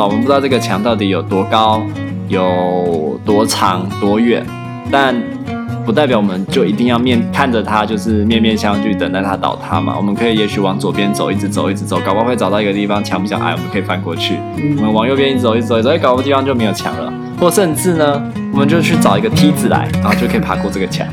[0.00, 1.82] 到，我们不知道这个墙到底有多高、
[2.26, 4.42] 有多长、多远，
[4.90, 5.14] 但
[5.84, 9.92] 不代表我们就一定要面看着它，就是面面相觑，等待它倒塌嘛。
[9.94, 14.36] 我们可以也许往左边走，一直走，一直走，搞不好会找到一个地方墙比较矮，我们可以翻过去。
[14.56, 17.12] 嗯、我们往右边一直走，一直走，一直走，搞不好地方就没有墙了。
[17.38, 18.22] 或甚至呢，
[18.54, 21.06] 我们就去找一个梯子来，然后就可以爬过这个墙。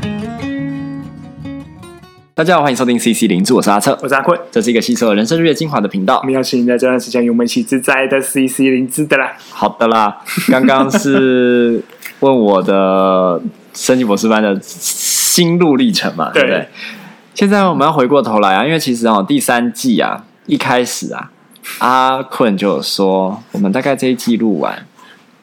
[2.38, 6.20] 大家好，欢迎收听 CC 零住，我是阿策，我是阿坤，这是一个吸收人生日月精华的频道。
[6.20, 9.32] 我们邀请你在这段时间与我们一起自在的 CC 零住的啦。
[9.50, 11.82] 好的啦，刚刚是
[12.20, 13.42] 问我的
[13.74, 16.58] 升级博士班的心路历程嘛，对不对？
[16.58, 16.68] 对，
[17.34, 21.32] 现在我们要回过头来啊，因为其实哦，第三季啊，一开始啊，
[21.80, 24.86] 阿坤就有说，我们大概这一季录完，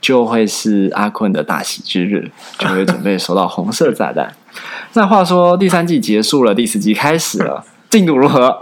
[0.05, 4.31] 就会是阿坤的大喜之日，就会准备收到红色炸弹。
[4.93, 8.61] 那话说，第三季结束了，第四季开始了，进度如何？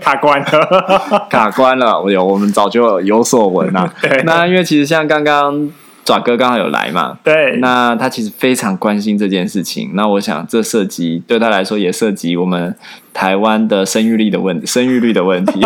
[0.00, 2.02] 卡关了， 卡关了。
[2.02, 3.88] 我有，我们早就有所闻啊。
[4.02, 5.70] 对，那因为其实像刚刚。
[6.02, 7.18] 爪哥刚好有来嘛？
[7.22, 9.90] 对，那他其实非常关心这件事情。
[9.94, 12.74] 那我想，这涉及对他来说也涉及我们
[13.12, 15.60] 台湾的生育率的问生育率的问题。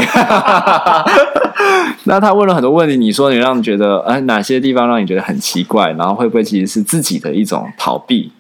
[2.06, 5.90] 那他问了很多问题，你说你让你觉得，哎、呃，哪些地方让你觉得很奇怪？
[5.92, 8.30] 然后会不会其实是自己的一种逃避？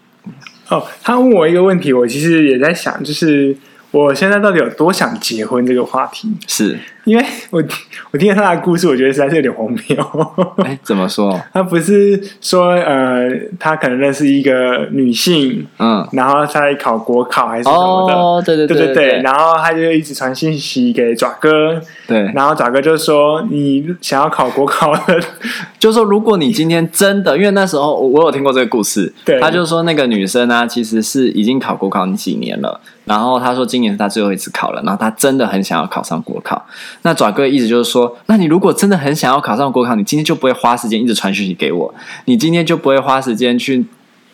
[0.68, 3.56] 哦，他问我一个问题，我其实也在想，就是
[3.90, 6.32] 我现在到底有多想结婚这个话题？
[6.46, 6.78] 是。
[7.06, 7.62] 因为我
[8.10, 10.54] 我听了他的故事，我觉得实在是有点荒谬。
[10.64, 11.38] 哎，怎么说？
[11.52, 18.14] 他不是说呃，他可能认识一个女性，嗯，然后他在考国考还是什么的？
[18.14, 22.22] 哦，对对对对对，对，然后他就一直传信息给爪哥，对。
[22.34, 25.20] 然后爪哥就说：“你想要考国考的，
[25.78, 29.38] 就说如果你今天真的，因为那时候我有听过这个故事，对。
[29.40, 36.64] 他就说那个女生呢、啊，其实是已经考国考你几年了，然后他说今年是他最后一次考了，然后他真的很想要考上国考。”
[37.06, 41.94] 那爪哥的意思就是说，那你如果真的很想要考上国考，你今天就不会花时间一直传讯息给我，
[42.24, 43.84] 你今天就不会花时间去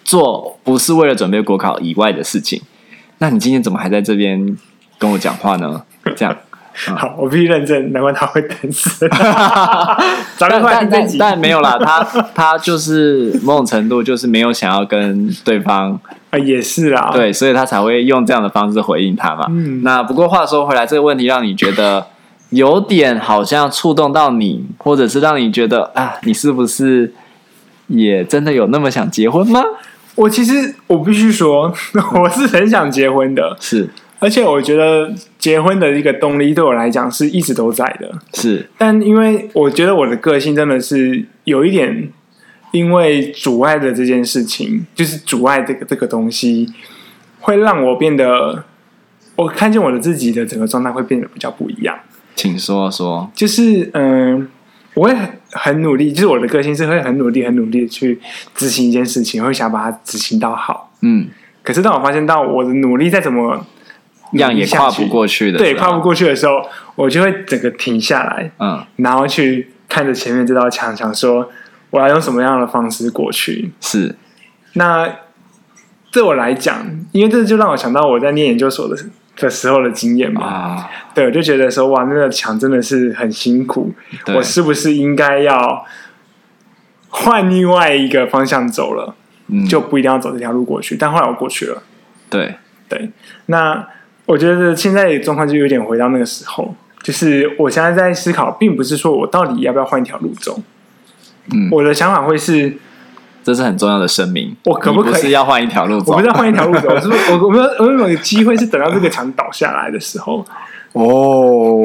[0.04, 2.62] 做不是为了准备国考以外的事情。
[3.18, 4.56] 那你今天怎么还在这边
[5.00, 5.82] 跟我讲话呢？
[6.14, 6.36] 这样，
[6.86, 9.08] 嗯、好，我必须认证，难怪他会等死。
[10.38, 15.98] 但但但，但没有啦，他他就是某种程度就是没有想要跟对方
[16.30, 19.46] 啊，也是啊，对，所以他才会用这样的方式回应他嘛。
[19.48, 22.06] 嗯，那不过话说回来，这个问题让你觉得。
[22.50, 27.12] 有点好像触动到你，或者是让你觉得啊，你是不是
[27.86, 29.62] 也真的有那么想结婚吗？
[30.16, 31.72] 我其实我必须说，
[32.20, 33.88] 我是很想结婚的，是，
[34.18, 38.68] 而且我觉得结婚的一个动力对我来讲是一直都在的，是。
[38.76, 42.10] 但因为我觉得我的个性真的是有一点，
[42.72, 46.68] 因为阻碍的这件事情，就是阻碍这个这个东西，
[47.38, 48.64] 会让我变得，
[49.36, 51.96] 我看见我的自己的整个状态会变得比较不一样。
[52.40, 54.46] 请说说，就是嗯、呃，
[54.94, 58.18] 我会很很努力，就是我的个性是会很努力、很努力的去
[58.54, 60.90] 执行一件事情，会想把它执行到好。
[61.02, 61.28] 嗯，
[61.62, 63.66] 可是当我发现到我的努力再怎么
[64.32, 66.62] 样也跨不过去的，对，跨不过去的时候，
[66.94, 71.50] 我就会整个停下来，嗯，然后去看着前面这道墙，想说
[71.90, 73.70] 我要用什么样的方式过去。
[73.82, 74.16] 是，
[74.72, 75.06] 那
[76.10, 79.10] 对我来讲，因为这就让我想到我在念研究所的时候。
[79.40, 83.92] 的时候的经验嘛，啊、对，我就觉得说哇，那个墙真的是很辛苦，
[84.34, 85.84] 我是不是应该要
[87.08, 89.14] 换另外一个方向走了？
[89.48, 90.96] 嗯，就不一定要走这条路过去。
[90.96, 91.82] 但后来我过去了，
[92.28, 92.54] 对
[92.88, 93.10] 对。
[93.46, 93.88] 那
[94.26, 100.60] 我觉得现在的状况就有点回到那个时候，就是我现在在思考，并不是说我到底要不要换一条路走。
[101.52, 102.76] 嗯，我的想法会是。
[103.50, 104.54] 这是很重要的声明。
[104.64, 106.12] 我可不可以要换一条路走？
[106.12, 110.44] 我不是要换一条路走， 我是不是我我们我们有机会是等到这个墙倒下来的时候
[110.92, 111.82] 哦，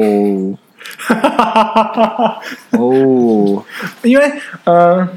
[2.78, 3.64] 哦，
[4.04, 4.24] 因为
[4.64, 5.08] 嗯、呃，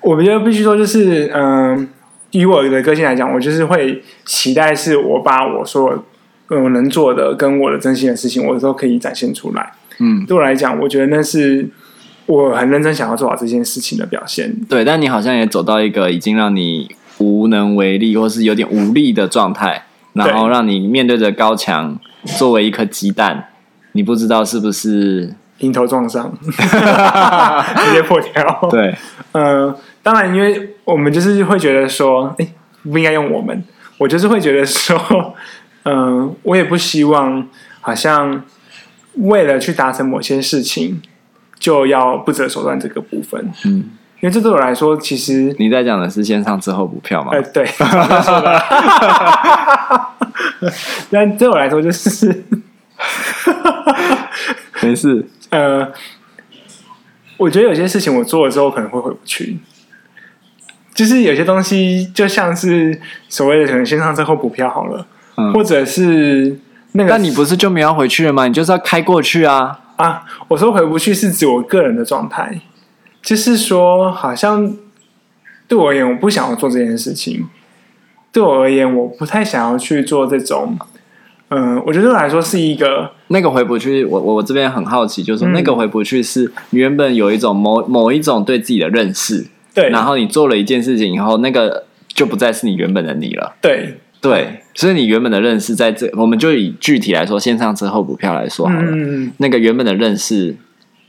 [0.00, 1.86] 我觉得必须说，就是嗯、呃，
[2.32, 6.04] 以我的个性来讲，我就是会期待是我把我说
[6.48, 9.72] 我能做的跟我的真心的事情，我都可以展现出来。
[10.00, 11.68] 嗯，对我来讲，我觉得那是。
[12.32, 19.84] 我很认真想要做好这件事情的表现，对，但你好像也走到一个已经让你无能为力，或是有点无力的状态，
[20.14, 21.98] 然后让你面对着高墙，
[22.38, 23.48] 作为一颗鸡蛋，
[23.92, 28.68] 你不知道是不是迎头撞上，直接破掉。
[28.72, 28.96] 对，
[29.32, 32.48] 嗯、呃，当然，因为我们就是会觉得说，哎，
[32.90, 33.62] 不应该用我们，
[33.98, 35.34] 我就是会觉得说，
[35.82, 35.94] 嗯、
[36.24, 37.46] 呃，我也不希望
[37.82, 38.42] 好像
[39.16, 41.02] 为了去达成某些事情。
[41.62, 43.84] 就要不择手段这个部分，嗯，
[44.20, 47.30] 因为这对我来说，其实你在讲的是先上之后补票嘛？
[47.32, 47.64] 哎、呃，对，
[51.08, 52.44] 但对我来说就是，
[54.82, 55.24] 没事。
[55.50, 55.88] 呃，
[57.36, 59.56] 我觉得有些事情我做了之后可能会回不去，
[60.92, 65.06] 就是有些东西就像是所谓的可能先上车后补票好了，
[65.36, 66.58] 嗯、或者是
[66.90, 68.48] 那个，那你不是就没有回去了吗？
[68.48, 70.24] 你就是要开过去啊啊！
[70.48, 72.60] 我说回不去是指我个人的状态，
[73.22, 74.76] 就是说好像
[75.68, 77.48] 对我而言，我不想要做这件事情。
[78.32, 80.78] 对我而言，我不太想要去做这种。
[81.50, 84.06] 嗯，我觉得对我来说是一个那个回不去。
[84.06, 93.54] 我我我这边很好奇，就是说那个回不去是你原本有一种某某一种对自己的认识，对，然后你做了一件事情以后，那个就不再是你原本的你了。
[93.60, 98.82] 对对，所以你原本的认识在这，我们就以具体来说，线上车后补票来说好了。
[98.82, 100.56] 嗯，那个原本的认识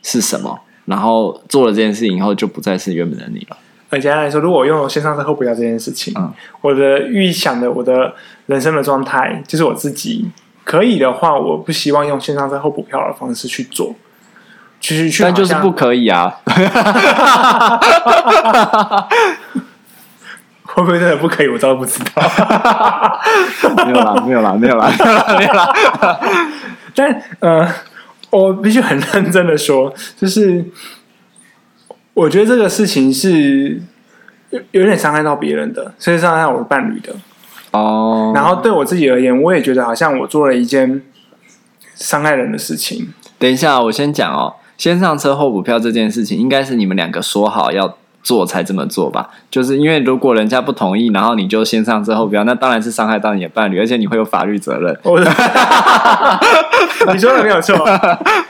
[0.01, 0.59] 是什么？
[0.85, 3.57] 然后做了这件事情以后，就不再是原本的你了。
[3.99, 8.15] 简单来说，如果我用线上车后补票这件事情，嗯，我的预想的我的
[8.47, 10.31] 人生的状态，就是我自己
[10.63, 13.93] 可以的话，我不希望用线上车后补票的方式去做，
[14.81, 16.41] 其实去，但就是不可以啊！
[20.73, 21.47] 会不会真的不可以？
[21.47, 23.21] 我倒不知道。
[23.85, 26.19] 没有啦，没有啦，没有啦， 没有啦，没有啦。
[26.95, 27.67] 但呃，
[28.29, 30.65] 我必须很认真的说，就是。
[32.15, 33.81] 我觉得这个事情是
[34.51, 37.11] 有有点伤害到别人的，所以伤害到我的伴侣的。
[37.71, 38.31] 哦。
[38.35, 41.01] 然后对我自己而言，我也觉得好像我做了一件
[41.95, 43.11] 伤害人的事情。
[43.39, 49.29] 等一下，我先讲哦，先上车后补票这件事情，应该是你们两个说好要做才这么做吧？
[49.51, 54.97] 就是因为如果人家不同意，然后你就先上之后不要，那当然是伤害到你的伴侣，而且你会有法律责任。
[57.13, 57.77] 你说的没有错，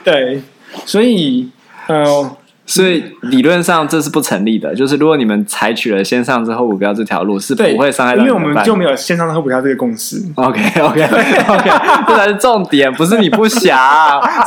[0.03, 0.41] 对，
[0.85, 1.49] 所以，
[1.87, 2.31] 嗯、呃。
[2.65, 8.29] 所以理论上这是不成立的，就是如果你们采取了先上之后不标这条路，是不会伤害到你。
[8.29, 10.23] 因为我们就没有先上车后不要这个共识。
[10.35, 11.69] OK OK OK，
[12.07, 13.77] 这才是重点，不是你不想，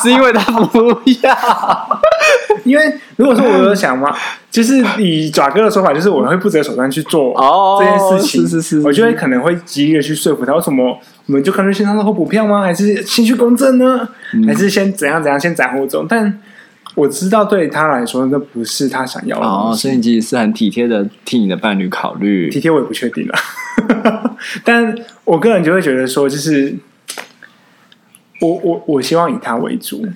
[0.02, 1.36] 是因为他不要。
[2.64, 4.14] 因为如果说我有想嘛，
[4.50, 7.34] 就是以爪哥的说法，就是我会不择手段去做
[7.80, 8.42] 这件事情。
[8.42, 12.62] 是是是，我就会可能会极力的去说服他，为什么我们就干脆先上车后补票吗？
[12.62, 14.08] 还是先去公证呢？
[14.46, 16.04] 还是先怎样怎样先斩后奏？
[16.08, 16.40] 但
[16.94, 22.48] 我知道对他来说，那不是他想要的哦，所以你其实是很体贴的替你的伴侣考虑。
[22.48, 26.74] 体贴我也不确定了， 但我个人就会觉得说，就是
[28.40, 30.06] 我我我希望以他为主。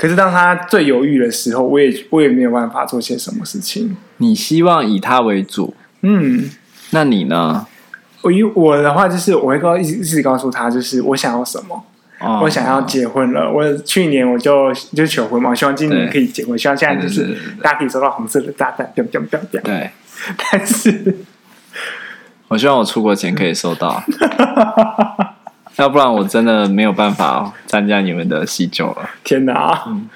[0.00, 3.94] 可是当他最犹豫的时候，我也我也没有办法做些什么事情。
[4.16, 6.48] 你希望以他为主，嗯，
[6.88, 7.66] 那你呢？
[8.22, 11.84] 我以我的话，就是我会告一直一直告诉他，就是我想要什么。
[12.42, 18.90] 我想要结婚了，我去年我就就求婚嘛，希望今年可以结婚，希望现在就是大家可以收到红色的炸弹。
[18.94, 19.90] 对，
[20.52, 21.16] 但是
[22.48, 24.02] 我希望我出国前可以收到，
[25.80, 29.10] 要不然我真的没有办法参加你们的喜酒了。
[29.24, 30.06] 天哪，嗯，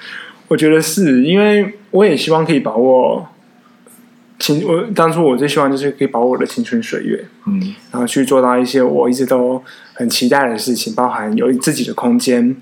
[0.49, 3.27] 我觉得是因为我也希望可以把握。
[4.39, 9.63] 青，我当初我最希望就是可以把握我的青春岁月，嗯，然后去做到一些我一直都
[9.95, 12.55] 很期待的事情，包含有自己的空间，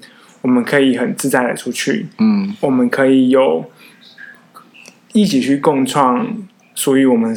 [0.42, 3.64] 我们可以很自在的出去，嗯，我们可以有
[5.12, 6.36] 一起去共创
[6.74, 7.34] 属于我们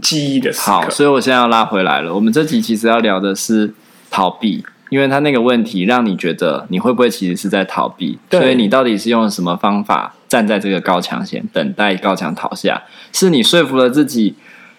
[0.00, 0.60] 记忆的时。
[0.60, 2.14] 好，所以我现在要拉回来了。
[2.14, 3.72] 我们这集其实要聊的是
[4.10, 4.62] 逃避。
[4.92, 12.82] 因为他那个问题让你觉得你会不会其实是在逃避，所以你到底是用什么方法站在这个高墙前等待高墙倒下？
[13.10, 14.34] 是你说服了自己，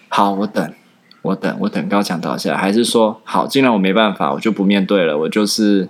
[0.08, 0.72] 好，我等，
[1.22, 5.88] 我等，我等高墙倒下，还是说，好，既然我没办法，我就不面对了，我就是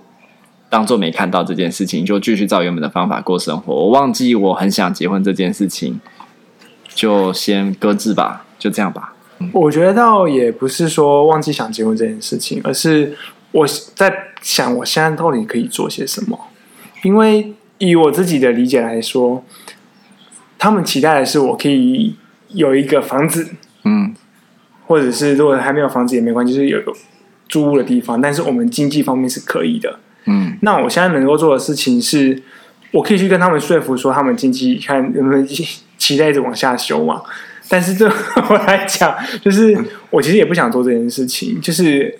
[0.71, 6.01] 当做没看到这件事情，就继续照原本的方法过生活，我忘记我很想结婚这件事情，
[6.95, 9.13] 就先搁置吧，就这样吧。
[9.37, 13.15] 嗯，我觉得倒也不是说忘记想结婚这件事情，而是。
[13.55, 16.37] 我在想，我现在到底可以做些什么？
[17.03, 19.45] 因为以我自己的理解来说，
[20.57, 22.17] 他们期待的是我可以
[22.49, 23.51] 有一个房子，
[23.85, 24.13] 嗯，
[24.87, 26.91] 或者是如果还没有房子也没关系，就是有个
[27.47, 28.19] 租屋的地方。
[28.19, 30.57] 但是我们经济方面是可以的，嗯。
[30.61, 32.43] 那我现在能够做的事情是，
[32.91, 35.47] 我可以去跟他们说服，说他们经济看能不能
[35.97, 37.21] 期待着往下修嘛。
[37.69, 38.05] 但是对
[38.49, 39.77] 我来讲，就是
[40.09, 42.19] 我其实也不想做这件事情，就是。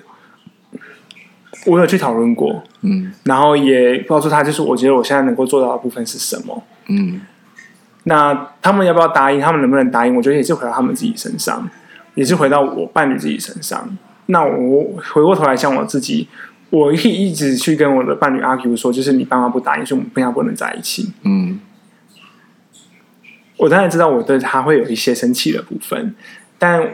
[1.66, 7.20] 我有去讨论过，嗯，然后也告诉他，就是我觉得我现在能够做到的部分是什么，嗯，
[8.04, 9.42] 那他们要不要答应？
[9.42, 10.16] 他们能不能答应？
[10.16, 11.68] 我觉得也是回到他们自己身上，
[12.14, 13.98] 也是回到我伴侣自己身上。
[14.28, 16.28] 那我回过头来想我自己，
[16.70, 21.12] 我可以一直去跟我的伴侣 argue 说，就是你爸妈不答应，所以我们不要不能在一起。
[21.24, 21.60] 嗯，
[23.58, 26.14] 我当然知道我对他会有一些生气的部分，
[26.60, 26.88] 但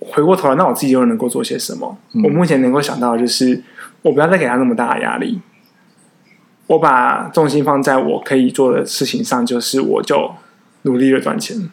[0.00, 1.96] 回过头来，那我自己又能够做些什么？
[2.12, 3.62] 嗯，我目前能够想到的就是。
[4.02, 5.40] 我不要再给他那么大的压力，
[6.66, 10.32] 我把重心放在我可以做的事情上，就是我就
[10.82, 11.70] 努力的赚钱。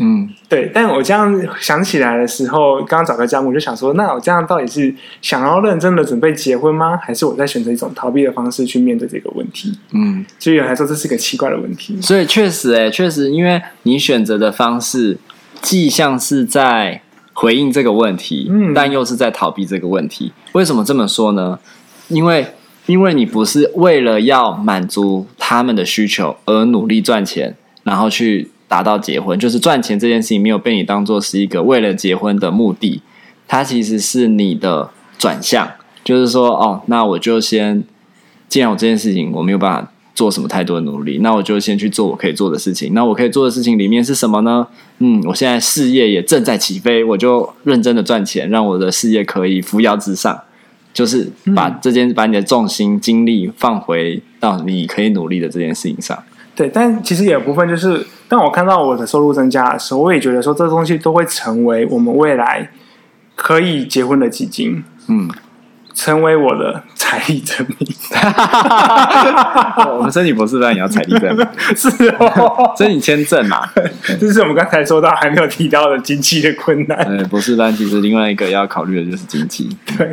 [0.00, 0.70] 嗯，对。
[0.72, 6.96] 但我这样想起来的时候，刚刚找个项目，我就想说，那我这样到底是想要认真的准备结婚吗？
[7.02, 9.76] 还是我在选择一种逃避的方式去面对这个问题？
[9.90, 12.00] 嗯，所以来说，这是个奇怪的问题。
[12.00, 15.18] 所以确实、欸，哎，确实，因为你选择的方式，
[15.60, 17.02] 既像是在
[17.38, 20.32] 回应这个问题，嗯，但又是在逃避这个问题。
[20.52, 21.58] 为什么这么说呢？
[22.08, 22.46] 因为，
[22.86, 28.50] 因为你不是为了要满足他们的需求而努力赚钱，然后去。
[28.68, 33.00] 达到结婚，就是赚钱这件事情没有被你当做是一个为了结婚的目的，
[33.46, 35.66] 它其实是你的转向，
[36.04, 37.82] 就是说，哦，那我就先，
[38.46, 42.92] 既然我这件事情我没有办法做什么太多的努力，那我就先去做我可以做的事情。
[42.92, 44.66] 那我可以做的事情里面是什么呢？
[44.98, 50.36] 嗯，我现在事业也正在起飞，我就认真的赚钱，让我的事业可以扶摇直上，
[50.92, 56.18] 就是把这件把你的重心精力放回到你可以努力的这件事情上。
[56.56, 58.04] 对，但其实也有部分就是。
[58.30, 62.70] 当我看到我的收入增加的时候，我也觉得说，这东西都会成为我们未来
[63.34, 65.30] 可以结婚的基金，嗯，
[65.98, 67.76] 成为我的财力证明。
[69.98, 71.88] 我们申请博士班也要财力证明， 是
[72.20, 73.68] 哦，申请签证嘛，
[74.20, 77.04] 这是我们刚才说到还没有提到的经济的困难。
[77.04, 79.76] 对，博士班其实另外一个要考虑的就是经济。
[79.98, 80.12] 对，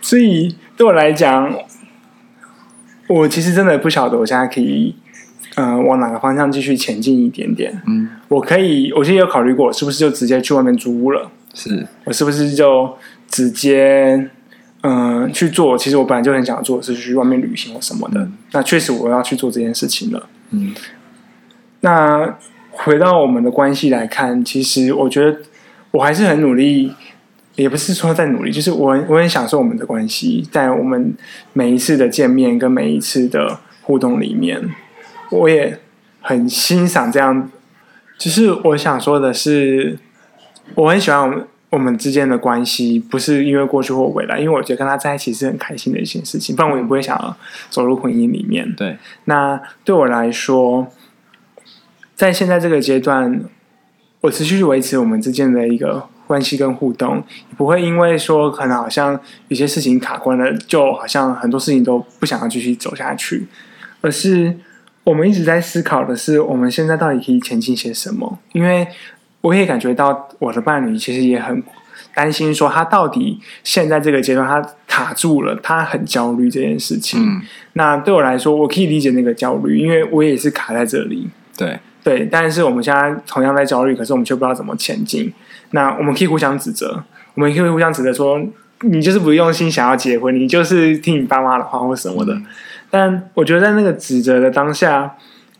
[0.00, 1.52] 所以对我来讲，
[3.08, 4.96] 我其实真的不晓得我现在可以。
[5.58, 7.82] 嗯、呃，往哪个方向继续前进一点点？
[7.86, 11.30] 嗯，我可以，我其实有考虑过，是不是就直接去外面租屋了？
[11.54, 12.94] 是，我是不是就
[13.30, 14.28] 直接
[14.88, 15.76] 嗯、呃、去做？
[15.76, 18.20] 其实我本来就很想做，是去外面旅行或什么的。
[18.20, 20.28] 嗯、那确实我要去做这件事情了。
[20.50, 20.72] 嗯，
[21.80, 22.38] 那
[22.70, 25.38] 回到我们的关系来看，其实我觉得
[25.90, 26.94] 我还是很努力，
[27.56, 31.14] 也不是说在努力，就是我很我很享受我们的关系，在我们
[31.52, 34.70] 每一次的见面跟每一次的互动里面。
[35.30, 35.80] 我也
[36.20, 37.50] 很欣赏这样，
[38.16, 39.98] 只是我想说的是，
[40.76, 41.44] 我很喜欢我们
[41.76, 47.36] 我们之间的关系，不是因为过去或未来，因为我觉得跟他在一起是很开心的一件事情，不然我也不会想要
[47.68, 48.74] 走入婚姻里面。
[48.74, 50.90] 对，那对我来说，
[52.14, 53.42] 在现在这个阶段，
[54.22, 57.22] 我持续去维持我们之间的一个关系跟互动，
[57.58, 63.46] 不会因为说可能好像有些事情卡关了，就好像很多事情都不想要继续走下去，
[64.00, 64.56] 而是。
[65.06, 68.40] 我们一直在思考的是，我们现在到底可以前进些什么？
[68.50, 68.84] 因为
[69.46, 71.62] 我也感觉到我的伴侣其实也很
[72.14, 77.20] 担心，说他到底现在这个阶段他卡住了，他很焦虑这件事情。
[77.20, 77.42] 嗯。
[77.74, 81.28] 那对我来说，我可以理解那个焦虑，因为我也是卡在这里。
[81.56, 85.32] 对对，但是我们现在同样在焦虑，可是我们却不知道怎么前进。
[85.70, 88.40] 那我们可以互相指责，我们可以互相指责说，
[88.80, 92.34] 你就是不用心想要结婚，你就是听你爸妈的话或什么的。
[92.34, 92.46] 嗯
[92.88, 95.16] 但我觉得在那个指责的当下，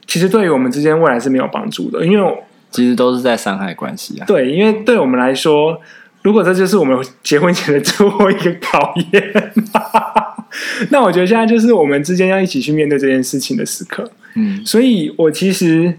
[0.06, 2.44] 其实对于我们之间未来是没有帮助的，因为
[2.76, 4.26] 其实都是在伤害关系啊。
[4.26, 5.80] 对，因为对我们来说，
[6.22, 9.52] 如果这就是我们结婚前的最后一个考验，
[10.90, 14.10] 那我觉得现在就是我们之间要一起去面对这件事情的时刻。
[14.34, 15.98] 嗯，所以我其实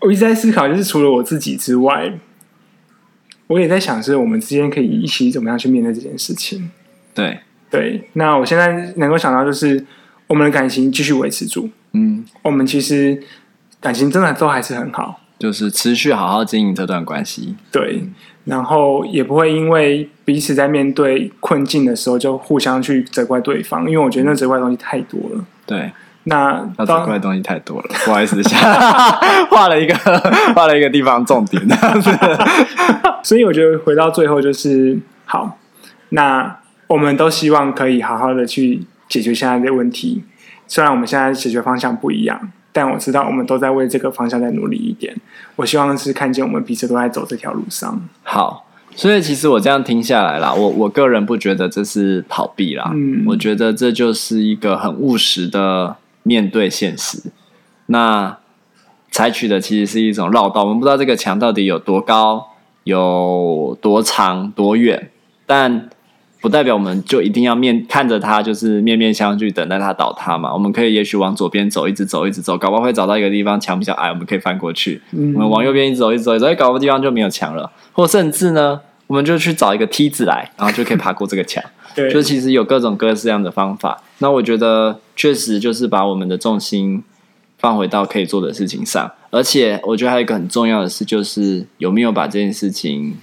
[0.00, 2.12] 我一直在思考，就是除了我自己之外，
[3.46, 6.70] 我也在想，是我们之间可以一起怎么样去面对这件事情。
[7.14, 7.38] 对。
[7.70, 9.84] 对，那我现在能够想到就是
[10.28, 13.20] 我们的感情继续维持住，嗯，我们其实
[13.80, 17.54] 感情真的都还是很好，就是持续好好经营这段关系。
[17.72, 18.04] 对，
[18.44, 25.44] 然后也不会因为彼此在面对困境的时候就互相去责怪对方，因为我觉得那责怪的东西太多了。
[25.66, 25.92] 对，
[26.24, 28.40] 那要责怪的东西太多了，不好意思，
[29.50, 29.94] 画了一个
[30.54, 31.62] 画了一个地方重点，
[33.22, 35.58] 所以我觉得回到最后就是好，
[36.10, 36.58] 那。
[36.86, 40.22] 我们都希望可以好好的去解决现在的问题，
[40.68, 45.14] 虽然我们现在解决方向不一样，但我知道我们都在为这个方向在努力一点。
[45.54, 48.02] 我希望是看见我们彼此都在走这条路上。
[48.24, 48.66] 好，
[48.96, 57.22] 所以其实我这样听下来啦，我我个人不觉得这是逃避啦，嗯，我觉得这就是一个很务实的面对现实。
[57.86, 58.36] 那
[59.12, 62.48] 采取的其实是一种绕道，我们不知道这个墙到底有多高、
[62.82, 65.10] 有多长、多远，
[65.46, 65.88] 但。
[66.44, 70.52] 不代表我们就一定要面看着它，就是面面相觑，等待它倒塌嘛。
[70.52, 75.00] 我们可以也许往左边走，一直走，一直走，搞不好会找到一个地方墙比较矮，我们可以翻过去。
[75.12, 77.72] 嗯、我们往右边一直走，一直走，一直走，哎，搞不好地方就没有墙了。
[77.92, 81.64] 或甚至呢，我们就去找一个梯子来，然后就可以爬过这个墙。
[81.96, 84.02] 对，就其实有各种各式样的方法。
[84.18, 87.02] 那我觉得确实就是把我们的重心
[87.56, 93.16] 放回到可以做的事情上，而且我觉得还有一个很重要的事，就是有没有把这件事情。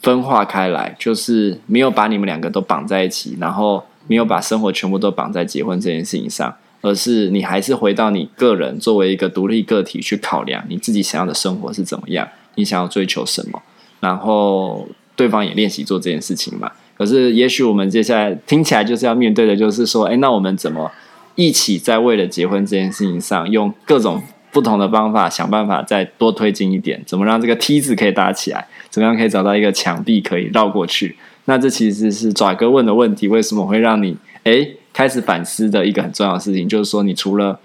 [0.00, 13.60] 分化开来，就是没有把你们两个都绑在一起，然后没有把生活全部都绑在结婚这件事情上，而是你还是回到你个人作为一个独立个体去考量你自己想要的生活是怎么样，你想要追求什么，
[14.00, 16.70] 然后对方也练习做这件事情嘛。
[16.96, 20.90] 可是也许我们接下来听起来就是要面对的，就是说，哎，那我们怎么
[21.36, 27.02] 一起在为了结婚这件事情上，用各种不同的方法想办法再多推进一点？
[27.06, 28.66] 怎么让这个梯子可以搭起来？
[28.90, 31.16] 怎么样可以找到一个墙壁可以绕过去？
[31.44, 37.58] 那这其实是爪哥问的问题，为什么会让你诶开始反思的一个很重要的事情，就是说你除了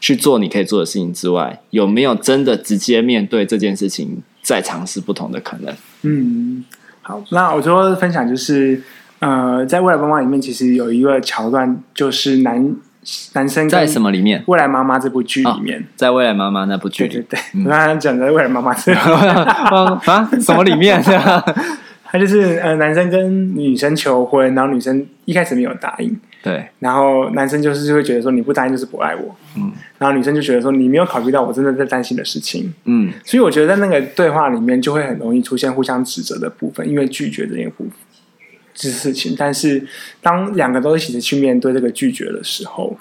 [0.00, 5.74] 去做你可以做的事情之外，有没有真的直接面对这件事情，再尝试不同的可能？
[6.02, 6.64] 嗯，
[7.02, 8.82] 好，那我说分享就是，
[9.20, 12.74] 呃，在《未来妈妈》里面，其实有一个桥段，就是男
[13.34, 14.40] 男生在什么里面？
[14.46, 21.02] 《未来妈妈》这部剧里面，哦、在《未来妈妈》那部剧，对对对，我 刚刚讲的《未来妈妈》这 啊，什么里面？
[22.04, 37.92] 他就是呃，男生跟女生求婚，然后女生一开始没有答应，对，然后男生就是会觉得说你不答应就是不爱我，嗯，然后女生就觉得说你没有考虑到我真的在担心的事情，嗯，所以我觉得在那个对话里面就会很容易出现互相指责的部分，因为拒绝这件部分
[38.74, 39.86] 这事情，但是
[40.20, 42.96] 当两个都一起去面对这个拒绝的时候。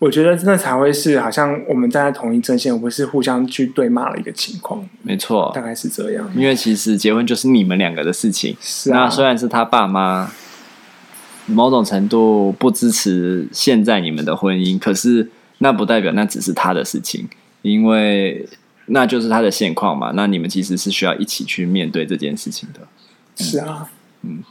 [0.00, 4.86] 我觉得真的才会是好像我们站在同一阵线，不是互相去对骂的一个情况。
[5.02, 6.30] 没错，大概是这样。
[6.36, 8.54] 因为其实结婚就是你们两个的事情。
[8.60, 9.04] 是啊。
[9.04, 10.30] 那虽然是他爸妈
[11.46, 17.26] 某种程度不支持现在你们的婚姻，可是那不代表那只是他的事情，
[17.62, 18.46] 因为
[18.86, 20.12] 那就是他的现况嘛。
[20.14, 22.80] 那你们其实是需要一起去面对这件事情的。
[23.42, 23.88] 是啊，
[24.22, 24.42] 嗯，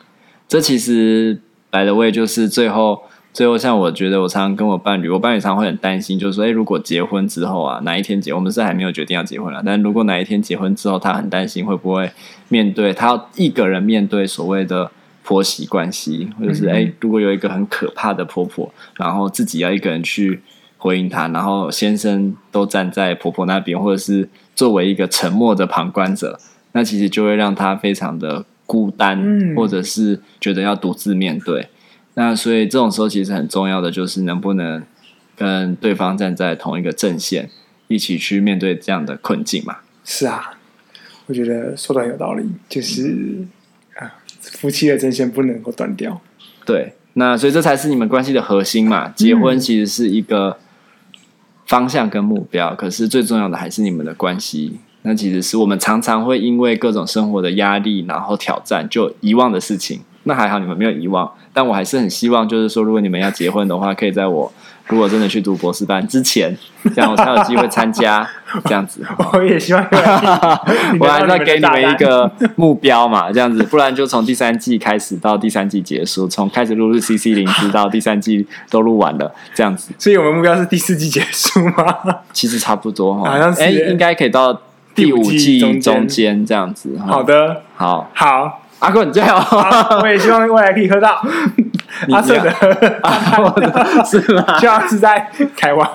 [0.54, 1.40] 这其实
[1.72, 3.02] by the way 就是最后。
[3.34, 12.12] 最后，像我觉得，我常常跟我伴侣，我伴侣常常会很担心，就是说，诶，如果结婚之后啊，哪一天结，我们是还没有决定要结婚了，但如果哪一天结婚之后，他很担心会不会
[12.50, 14.92] 面对他要一个人面对所谓的
[15.24, 20.40] 婆媳关系，或者是诶，如果有一个很可怕的婆婆，然后自己要一个人去
[20.78, 26.40] 回应她，然后先生都站在婆婆那边，或者是作为一个沉默的旁观者，
[26.74, 31.70] 那其实就会让她非常的孤单，或者是觉得要独自面对。
[32.16, 34.82] 那所以这种时候其实很重要的就是能不能
[35.36, 37.52] 跟对方站在同一个阵线，
[37.88, 39.78] 一起去面对这样的困境嘛？
[40.04, 40.58] 是啊，
[41.28, 43.46] 我觉得说的很有道理，就是、
[44.42, 46.20] 夫妻的阵线不能够断掉。
[46.66, 49.10] 对，那所以这才是你们关系的核心嘛。
[49.10, 50.58] 结婚其实是一个
[51.68, 54.80] 方向跟目标，嗯、可是最重要的还是你们的关系。
[55.04, 60.02] 那其实是我们常常会因为各种生活的压力，然后挑战就遗忘的事情。
[60.24, 64.50] 那还好，你们没有遗忘，但我还是很希望，就是说，如果你们要结婚的话，可以在我
[64.88, 66.58] 如果真的去读博士班之前，
[66.96, 68.26] 这样我才有机会参加。
[68.66, 69.84] 这样子， 我也希望，
[71.00, 79.92] 我还在给你们一个目标嘛，这样子，不然就从第三季开始到第三季结束，从开始录入 CC 零直到第三季都录完了，这样子。
[79.98, 81.98] 所以我们目标是第四季结束吗？
[82.32, 84.62] 其实差不多哈，好像应该可以到
[84.96, 86.98] 第五季中间这样子。
[87.06, 88.60] 好的，好，好。
[88.80, 90.00] 阿坤，你最好。
[90.02, 91.22] 我也希望未来可以喝到
[92.12, 92.52] 阿瑟 的，
[94.04, 94.44] 是吗？
[94.60, 95.26] 希望是在
[95.56, 95.88] 台湾，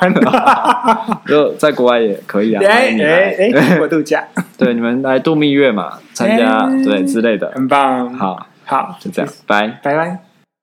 [1.27, 2.63] 就在国外也可以啊。
[2.67, 4.25] 哎哎哎，我度假，
[4.57, 8.11] 对，你们来度蜜月嘛，参加对之类的，很棒。
[8.15, 10.28] 好，好，就这样，拜拜拜。